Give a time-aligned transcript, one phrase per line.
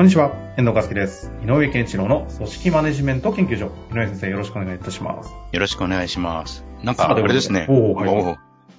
[0.00, 1.30] こんにちは、遠藤和樹です。
[1.44, 3.70] 井上健一郎の組織マネジメント研究所。
[3.92, 5.30] 井上先生、よろしくお願いいたします。
[5.52, 6.64] よろしくお願いします。
[6.82, 7.66] なんか、さああれですね。
[7.68, 8.38] お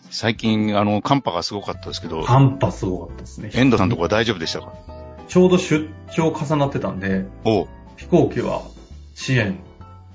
[0.10, 3.52] 最近、あの、寒波がすごかったですけど、半端すごかったですね。
[3.54, 4.74] 遠藤さんのところは大丈夫でしたか？
[5.28, 7.68] ちょうど出張重なってたんで、おう
[7.98, 8.64] 飛行機は
[9.14, 9.60] 遅延、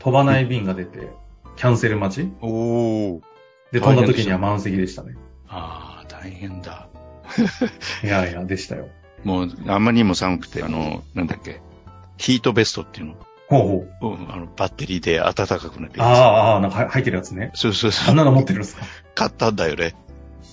[0.00, 1.06] 飛ばない便が出て、
[1.54, 3.20] キャンセル待ちおー
[3.70, 5.14] で、飛んだ時には満席でしたね。
[5.46, 6.88] ああ、大変だ。
[8.02, 8.88] いやいや、でしたよ。
[9.26, 11.60] もう、あんまりにも寒くて、あの、なんだっけ、
[12.16, 13.14] ヒートベストっていうの、
[13.48, 13.60] ほう
[14.00, 14.14] ほう。
[14.14, 17.50] うんあのバッテリーで暖かくなるあやあ、ああ、なんか入ってるやつね。
[17.54, 17.60] つ。
[17.60, 18.10] そうそうそう。
[18.10, 18.82] あんなの持ってるんですか？
[19.14, 19.94] 買ったんだよね。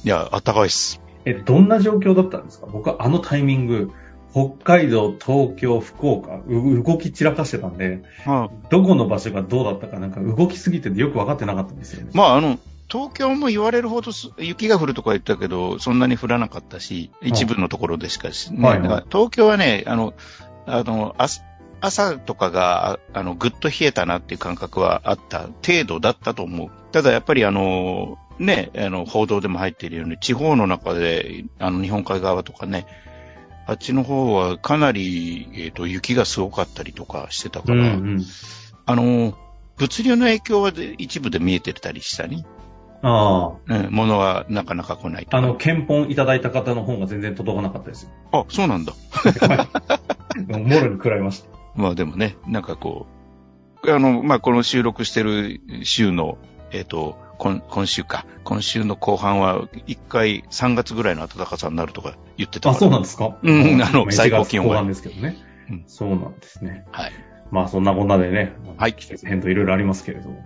[0.04, 1.02] いや、暖かいっす。
[1.26, 2.68] え、どんな状況だったんですか？
[2.68, 3.92] 僕はあのタイミング、
[4.32, 12.12] 北海道、東京、福岡、う動き散らかしてたんで、まあ、どこの場所がどうだったかなんか動きすぎててよく分かってなかったんですよね。
[12.14, 12.58] まあ、あの、
[12.90, 18.80] 東京も言われるほどす雪が降るとか言ったけど、そんなに降らなかったし、一部のところでしかし、ねはい
[19.12, 20.14] 東京はね、あの、
[20.66, 21.44] あの、朝
[21.82, 26.70] 朝とかが、ああの、ぐっと冷えたなっていう感覚はあった程度だったと思う。
[26.94, 32.86] ただやっぱりあの、ね、あの、報道でも入っているように、地方の中で、あの、日本海側とかね、
[33.68, 38.26] あっちの方はかなり、えっ、と、雪がすごかったりとかしてたから、うんうん。
[38.86, 39.38] あの、
[39.78, 42.46] 物流の影響はで一部で見えてたりしたね。
[43.06, 45.42] あうん、物はなかなか来ないとあ。
[45.42, 48.10] の、検本いただいた方の本が全然届かなかったですよ。
[48.32, 48.94] あ、そうなんだ。
[50.48, 51.50] もうもろに食らいました。
[51.76, 53.08] まあでもね、なんかこ
[53.84, 56.38] う、あの、まあこの収録してる週の、
[56.72, 58.26] えっ、と、今今週か。
[58.46, 62.74] 今週の後半は、一回3月ぐらいの暖かさになるとか言ってたあ。
[62.74, 63.36] そうなんですか？
[63.42, 65.38] うんあのま最高気温は1月後半ですけどね。
[65.70, 66.86] うんそうなんですね。
[66.92, 67.12] はい。
[67.52, 70.44] まあそんなこんなでね、はい季節変動いろいろありますけれども、か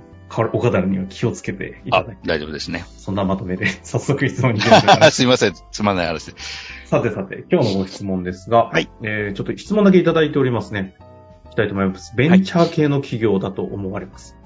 [0.54, 2.86] お体には気をつけていたあだいて、、大丈夫ですね。
[2.98, 5.54] そんなまとめで 早速質問に行きましょうすいません。
[5.72, 6.34] つまんない話で。
[6.86, 10.96] さてさて、今日のご質問ですが、はいえー、ちょっと質問だけいただいておりますね。
[11.48, 12.16] いきたいと思います。
[12.16, 14.38] ベンチャー系の企業だと思われます。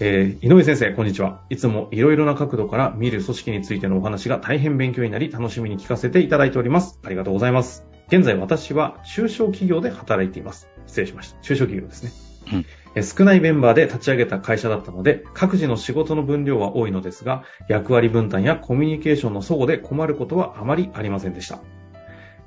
[0.00, 1.42] えー、井上先生、こんにちは。
[1.50, 6.98] いつもいろいろな角度から見る組織についてのお話が大変勉強になり、楽しみに聞かせていただいております。
[7.04, 7.86] ありがとうございます。
[8.08, 10.68] 現在私は中小企業で働いています。
[10.86, 11.40] 失礼しました。
[11.42, 12.10] 中小企業ですね。
[12.52, 21.60] うんえー少ないメンバーで立ち上げた会社だったので、各自の仕事の分量は多いのですが、役割分担やコミュニケーションの齟齬で困ることはあまりありませんでした。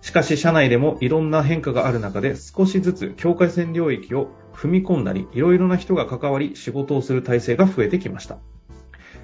[0.02, 8.38] しかし社内でもいろんな変化がある中で少しずつ境界線領域を踏み込んだり、いろいろな人が関わり仕事をする体制が増えてきました。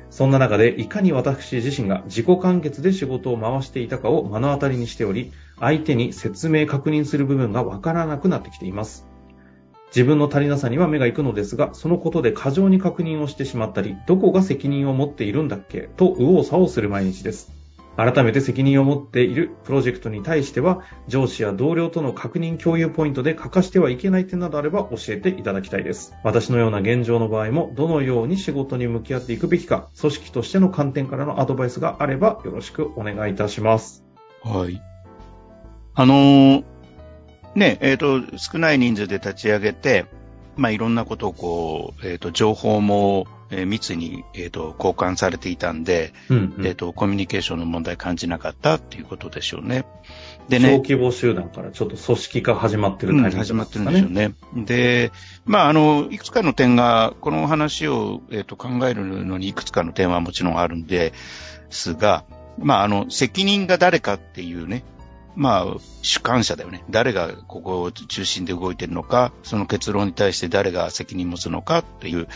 [0.10, 9.08] そんな中でいかに私自身が自己完結で仕事を回していたかを目の当たりにしており、相手に説明確認する部分がわからなくなってきています。
[9.96, 17.52] 自分の足りなさには目が行くのですが、そのことで過剰に確認をしてしまったり、どこが責任を持っているんだっけと右往左往する毎日です。
[17.96, 26.16] 改めて責任を持っているプロジェクトに対しては、上司や同僚との確認共有ポイントで欠かしてはいけない点などあれば教えていただきたいです。
[26.24, 34.04] 私のような現状の場合も、どのように仕事に向き合っていくべきか、組織としての観点からのアドバイスがあればよろしくお願いいたします。
[34.42, 34.82] はい。
[35.94, 36.73] あのー
[37.56, 40.06] ね、えっ、と、少ない人数で立ち上げて、
[40.56, 49.86] まあ、いろんなことをこう、えっ、と、情報も、えー密に、えっ、と、交換されていたんで、うん、うんえっ、と、コミュニケーションの問題感じなかったっていうことでしょうね。
[50.50, 54.34] で小ね、規模集団からちょっと組織化始まってるうんタイミング始まってるんでしょうね。
[54.56, 55.12] で、
[55.46, 61.14] まあ、あの、いくつかの点が、この話を、えっ、と、考えるのにいくつかの点はもちろんあるんで
[61.70, 62.26] すが、
[62.58, 64.84] まあ、あの、責任が誰かっていうね、
[65.36, 65.66] まあ、
[66.02, 66.84] 主観者だよね。
[66.90, 72.28] 誰がここを中心で動いてるのか、その結論に対して誰が責任持つのかっていう、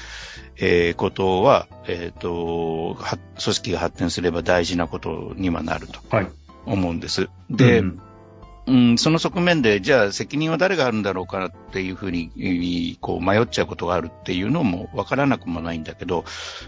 [0.58, 6.28] えーことは、えっ、と、は組織が発展すれば大事なことにはなるとはい。
[6.66, 7.30] 思うんです。
[7.50, 8.02] で、うん
[8.68, 16.26] うん、その側面で、じゃあ責任は誰があるんだろうかなっていうふうに、えーこう迷っちゃうことがあるっていうのもわからなくもないんだけど、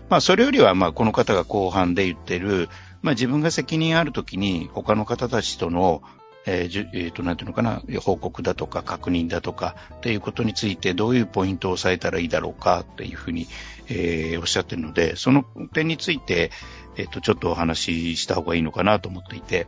[0.10, 2.70] まあそれよりは、まあこの方が後半で言ってる、
[3.02, 6.02] まあ自分が責任あるときに他の方たちとの、
[6.50, 13.48] えーえーと、なんていうのかな、報告だとか確認だとかっていうことについてどういうポイントを押さえたらいいだろうかっていうふうに、
[13.88, 15.44] えーおっしゃってるので、その
[15.74, 16.51] 点について、
[16.98, 19.68] えっ、と、ちょっとお話しした方がいいのかなと思っていて、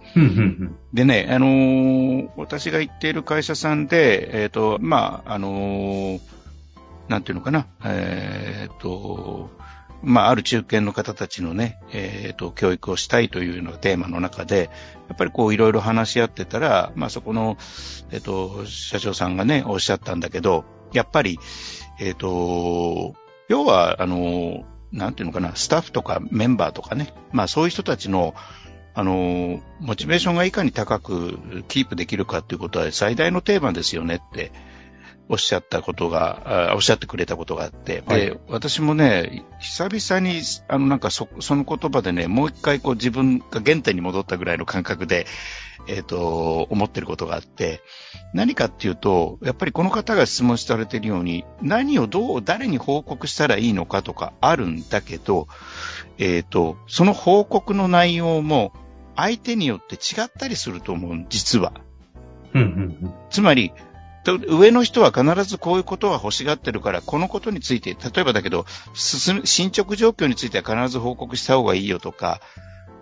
[0.94, 6.20] でね、あのー私が行っている会社さんで、えっ、と、まあ、あのー
[7.08, 9.50] なんていうのかな、えっ、と、
[10.04, 14.70] まあ、ある中堅の方たちのね、えっ、と、教育をしたいというのがテーマの中で、
[15.08, 17.58] やっぱりこう、いろいろ話し合ってたら、まあ、そこの、
[18.12, 21.40] えっ、と、社長さんがね、おっしゃったんだけど、やっぱり、
[22.00, 23.16] えっ、と、
[23.48, 28.34] 要は、あのなんていうのかな、スタッフとかメンバーとかね、まあ、そういう人たちの、
[28.94, 34.52] あの、モチベーションがいかに高くキープできるかということは最大のテーマですよねって。
[35.32, 45.26] おっしゃったことが、あおっしゃってくれたことがあって、はいで、私もね、久々に、あの、なんかそ、その言葉でね、もう一回こう自分が原点に戻ったぐらいの感覚で、
[45.88, 47.82] えっ、と、思ってることがあって、
[48.34, 55.48] 何かっていうと、やっぱりこの方が質問されているように、何をどう、誰に報告したらいいのかとかあるんだけど、
[56.18, 58.74] えっ、と、その報告の内容も
[59.16, 61.72] 相手によって違ったりすると思う、実は。
[62.54, 62.62] うん。
[62.62, 62.72] うんう
[63.08, 63.72] んつまり、
[64.24, 72.40] と上の人は必ずこういうことは欲しがってるから、このことについて、例えばだけど、進む、進捗状況については必ず報告した方がいいよとか、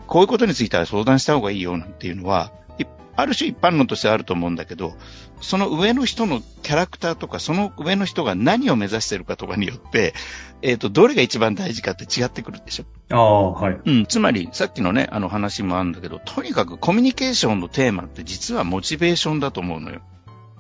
[0.08, 2.86] こういうことについては相談した方がいいよなんていうのは、い
[3.16, 4.94] ある種一般論としてあると思うんだけど、
[5.42, 10.14] その上の人のキャラクターとか、その上の人が何を目指してるかとかによって、
[10.62, 12.86] えっ、と、どれが一番大事かって違ってくるでしょ。
[13.12, 13.80] ああ、はい。
[13.86, 20.02] うん、つまり、さっきのね、あの話もあるんだけど、とにかくコミュニケーションのテーマって実はモチベーションだと思うのよ。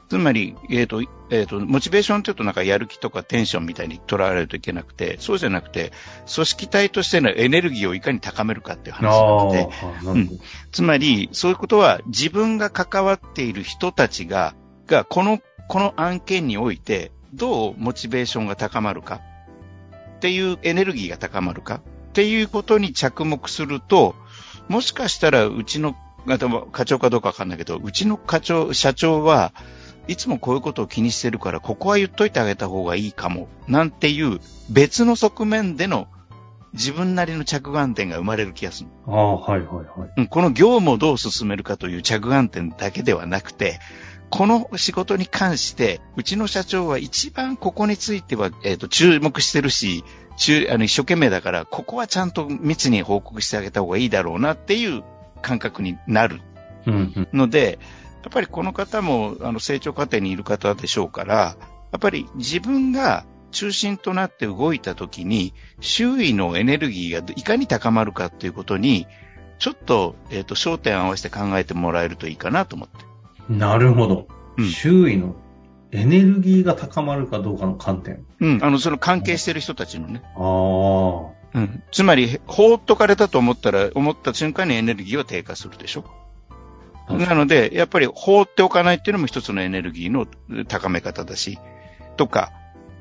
[0.09, 5.93] つまり、えっ、と、えっ、と、モチベーションって言うとなんかやる気とかテンションみたいに捉えられるといけなくて、そうじゃなくて、
[6.33, 10.41] 組織体としてのエネルギーをいかに高めるかっていう話なので、ー、なるほど。
[10.71, 14.55] つまり、そういうことは自分が関わっている人たちが、
[14.87, 19.21] が、この、この案件において、どうモチベーションが高まるか
[20.17, 21.81] っていうエネルギーが高まるかっ
[22.13, 24.15] ていうことに着目すると、
[24.67, 25.95] もしかしたらうちの、
[26.71, 29.53] 課長かどうかわかんないけど、うちの課長、社長は
[30.09, 34.39] いつもこういうことを気にしてるから、ここは言っといてあげた方がいいかも、なんていう
[34.69, 36.07] 別の側面での
[36.73, 38.89] 自分なりの着眼点が生まれる気がする。
[39.07, 40.09] ああ、はいはいはい。
[40.17, 43.79] うんこの業務をどう進めるかという着眼点だけではなくて、
[44.31, 50.03] この仕事に関して、うちの社長は一番ここについては、えっ、と、注目してるし、
[50.37, 55.03] 注あの一生懸命だから、ここはちゃんと密に報告してあげた方がいいだろうなっていう
[55.41, 56.41] 感覚になる
[56.85, 57.27] うんうん。
[57.33, 57.79] ので、
[58.23, 61.55] やっぱりこの方もあの成長過程にいる方でしょうから、
[61.91, 69.07] やっぱり自分が中心となって動いたときに、周囲のエネルギーがいかに高まるかということに、
[69.57, 73.05] ちょっと、えっ、と、焦点を合わせて考えてもらえるといいかなと思って。
[73.49, 74.27] なるほど。
[74.57, 75.35] うん周囲の
[75.91, 78.25] エネルギーが高まるかどうかの観点。
[78.39, 78.63] うん。
[78.63, 80.21] あの、その関係してる人たちのね。
[80.35, 81.59] ああ。
[81.59, 81.83] うん。
[81.91, 86.05] つまり、放っとかれたと思ったら、思った瞬間にエネルギーは低下するでしょ。
[87.09, 90.27] なので、やっぱり放っておかないっていうのも一つのエネルギーの
[90.65, 91.57] 高め方だし、
[92.17, 92.51] とか、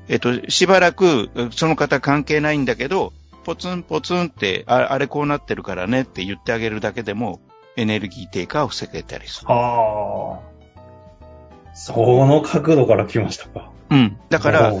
[0.07, 3.13] えっと、しばらくその方関係ないんだけど、
[3.43, 7.39] ポツンポツンって、ああれこうなってるからねって言ってあげるだけでも、
[7.77, 9.47] エネルギー低下を防げたりする。
[9.47, 11.75] はあ。
[11.75, 11.93] そ
[12.25, 13.71] の角度から来ましたか。
[13.89, 14.17] うん。
[14.29, 14.73] だから、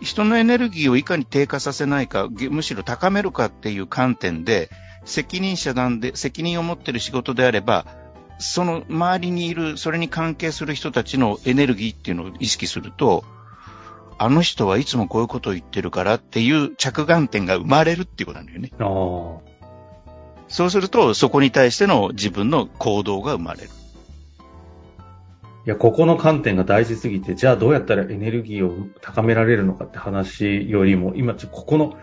[0.00, 4.70] 人のエネルギーをいかに低下させないか、げむしろ高めるかっていう観点で、
[5.04, 7.86] 責任者なんで、責任を持っている仕事であれば、
[8.42, 13.24] その周りにいる、それに関係する人たちのエネルギーっていうのを意識すると、
[14.18, 18.70] あの人はいつもこういうことを言ってるからっていう着眼点が生まれるっていうことなんだよね。
[20.48, 23.68] そうすると、そこに対しての自分の行動が生まれる。
[25.64, 31.96] いや、ここの観点が大事すぎて、じゃあどうやったらエネルギーを高められるのかって話よりも、今ここの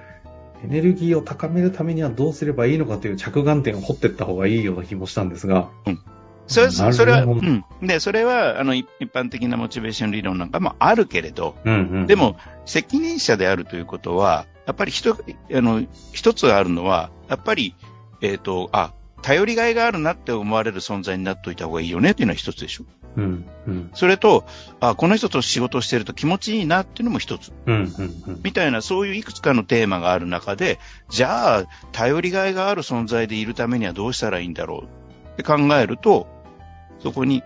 [0.64, 5.70] エネルギーを高めるためにはどうすればいいのかという着眼点を掘っていった方がいいような気もしたんですが。
[6.50, 7.64] それそれは、うん。
[7.82, 12.08] で、それは、あの、一一般的なモチベーション理論なんかもあるけれど、うんうん。
[12.08, 15.16] で、も、責任者であるということは、やっぱり一、あ
[15.62, 17.76] の、一つあるのは、やっぱり、
[18.22, 22.86] えっ、と、あ、頼りがいがあるなって思われる存在になっておいた方がいいよねっていうのは一つでしょ。
[23.18, 23.90] うんうん。
[23.94, 24.46] それと、
[24.80, 27.52] あ、この人と仕事をしてると気持ちいいなっていうのも一つ。
[27.66, 28.42] うんうんうん。
[28.44, 30.80] みたいな、そういういくつかのテーマがある中で、
[31.10, 36.28] じゃあ、頼りがいがある存在でいるためにはどうしたらいいんだろうって考えると、
[37.00, 37.44] そこに、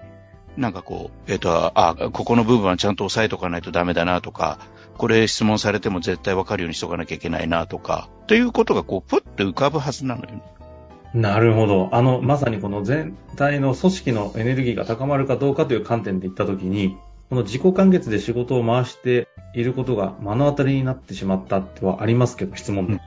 [0.58, 4.60] なんかこう、えっ、と、あ、ここの部分はちゃんと押さえとかないとダメだなとか、
[4.98, 10.42] これ質問されても絶対わかるようにしとかなきゃいけないなとか、ということがこう、ぷっと浮かぶはずなのよね。
[11.14, 11.90] なるほど。
[11.92, 16.98] あの、まさにこの全体の組織のエネルギーが高まるかどうかという観点で言ったときに、
[17.30, 23.00] この自己完結で仕事を回していることが目の当たりになってしまったってはありますけど、質問で。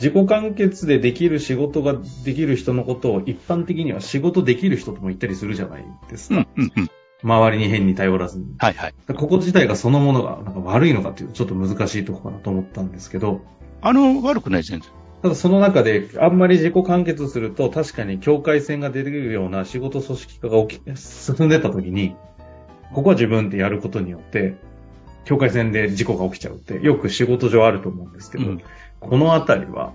[0.00, 6.46] 自己完結でできる仕事ができる人のことを一般的には仕事できる人とも言ったりするじゃないですか。
[6.56, 6.90] うん、うん、うん。
[7.22, 8.46] 周りに変に頼らずに。
[8.58, 8.94] はい、はい。
[9.16, 13.40] ここ自体がそのものがなんか悪いのかっていうとちょっと難しいところかなと思ったんですけど、
[13.80, 14.90] あの、悪くない全然。
[15.22, 22.14] ただその中であんまり自己完結すると確かに境界線が出てくるような仕事組織化が起き、進んでた時に、
[22.94, 24.54] ここは自分でやることによって、
[25.24, 28.62] 境界線で事故が起きちゃうってよく仕事上あると思うんですけど、うん
[29.00, 29.92] このあたりは、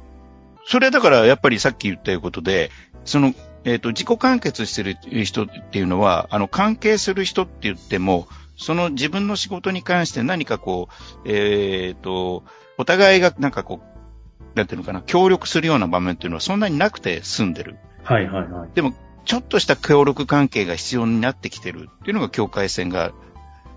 [0.66, 2.72] それはだから、やっぱりさっき言ったことで、
[3.06, 3.34] その、
[3.66, 10.90] えっ、と、自己完結してる人っていうのは、あの、関係する人って言っても、その自分の仕事に関して何かこ
[11.26, 12.44] う、えっ、と、
[12.78, 17.78] お互いがなんかこう、なんていうのかな、協力するような場面っていうのはそんなになくて済んでる。
[18.04, 18.70] はいはいはい。
[18.74, 18.94] でも、
[19.26, 23.14] ちょっとした協力関係が必要になってきてるっていうのが境界線が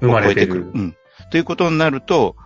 [0.00, 0.70] 生まれてくる。
[0.74, 0.96] うん。
[1.30, 2.36] ということになると、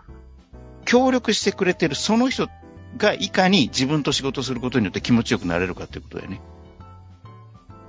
[0.84, 2.49] 協力してくれてるその人
[2.97, 6.40] がいかに自分と仕事することによって気持ちよくなれるかということだよね。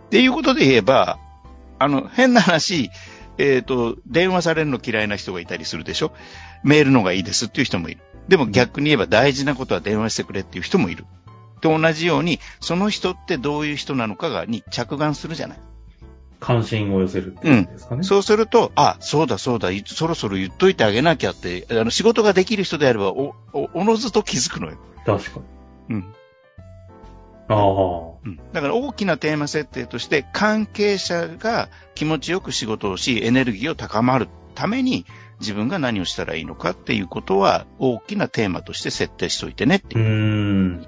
[0.05, 1.19] っていうことで言えば、
[1.79, 2.91] あの、変な話、
[3.37, 6.13] えっ、と、電話されるの嫌いな人がいたりするでしょ？
[6.63, 8.01] メールのがいいですっていう人もいる。
[8.27, 11.05] でも逆に言えば大事なことは電話してくれっていう人もいる。
[11.61, 15.59] と同じように、その人ってどういう人なのかがに着眼するじゃない。
[16.39, 18.03] 関心を寄せるっていうことですかね。
[18.03, 24.77] そうすると、あ、そうだそうだ、いそろそろ言っといてあげなきゃって、あの仕事ができる人であれば、お、お、おのずと気づくのよ。
[25.05, 25.39] 確か
[25.89, 25.95] に。
[25.95, 26.15] うん。
[27.47, 28.11] ああ。
[28.23, 28.39] うん。
[28.53, 35.05] だから大きなテーマ設定として、関係者が気持ちよく仕事をし、エネルギーを高まるために、
[35.39, 40.11] 自分が何をしたらいいのかっていうことは、大きなテーマとして設定しといてねっていううー
[40.83, 40.87] ん。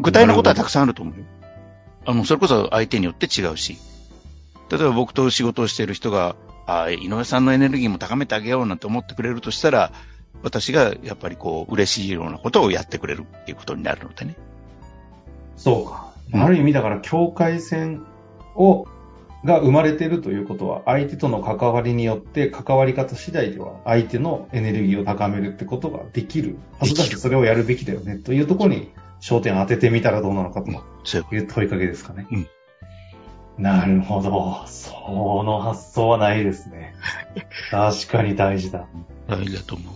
[0.00, 1.24] 具体のことはたくさんあると思うよ。
[2.06, 3.76] あの、それこそ相手によって違うし。
[4.70, 6.36] 例えば僕と仕事をしている人が、
[6.66, 9.92] あ井上さんのエネルギーも高めてあげようなんて思ってくれるとしたら、
[10.42, 14.36] 私がやっぱりこう、嬉しいようなことをやってくれるっていうことになるのでね。
[15.56, 16.10] そうか。
[16.32, 18.04] うんある意味だから境界線
[18.54, 18.86] を、
[19.44, 30.70] が生まれてるということは、相手との関わりによって、関わり方次第では、相手のエネルギーを高めるってことができるはずだし、それをやるべきだよね、というところに焦点を当ててみたらどうなのかと
[31.34, 32.26] いう問いかけですかね。
[32.30, 32.48] うん
[33.58, 34.64] なるほど。
[34.66, 36.94] その発想はないですね。
[37.70, 38.86] 確かに大事だ。
[39.28, 39.36] と。
[39.36, 39.94] 大事だと思う。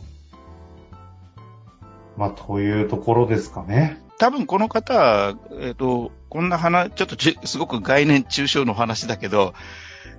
[2.16, 4.00] まあ、というところですかね。
[4.18, 9.54] 多分この方は、えっ、と、こんな話、ちょっとちすごく概念抽象の話だけど、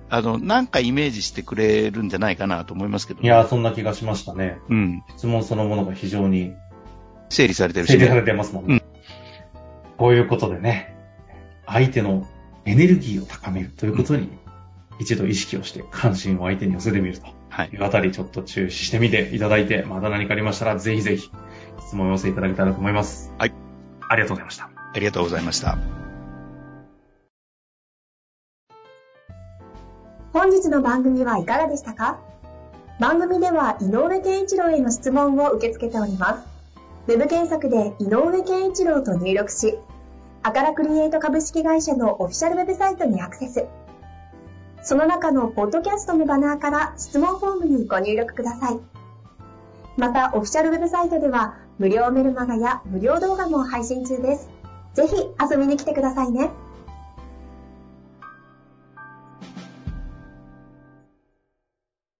[0.08, 4.58] あの、なんかイメージしてくれるんじゃないかなと思いますけど、いやー、そんな気がしましたね。
[4.68, 5.02] うん。
[5.16, 6.52] 質問そのものが非常に
[7.28, 8.20] 整理されてるし、整理さね。
[8.20, 8.82] れてますもんね。
[9.96, 10.94] こういうことでね、
[11.66, 12.26] 相手の
[12.66, 14.28] エネルギーを高めるということに、
[14.98, 17.70] 一度意識をして関心を相手に寄せてみるとはい。
[17.72, 21.30] いうあたりちょっと注視してみていただいて、また何かありましたら、ぜひぜひ
[21.80, 23.32] 質問を寄せいただけたらと思います。
[23.38, 23.52] はい。
[24.08, 24.70] ありがとうございました。
[24.94, 25.78] ありがとうございました。
[30.32, 32.18] 本日の番組はいかがでしたか？
[33.00, 36.46] 番組では井上健一郎への質問を受け付けております。
[37.08, 39.78] ウェブ検索で井上健一郎と入力し、
[40.42, 43.66] アカラクリエイト株式会社のオフィシャルウェブサイトにアクセス。
[44.82, 48.80] その中のポッドキャストのバナーから質問フォームにご入力ください。
[49.96, 54.48] また、オフィシャルウェブサイトでは無料メルマガや無料動画も配信中です。
[54.94, 56.50] ぜひ遊びに来てくださいね。